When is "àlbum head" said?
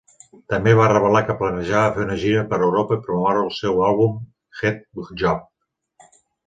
3.93-5.03